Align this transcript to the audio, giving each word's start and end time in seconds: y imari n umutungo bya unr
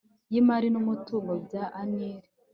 y 0.31 0.35
imari 0.39 0.67
n 0.71 0.75
umutungo 0.81 1.31
bya 1.45 1.63
unr 1.81 2.01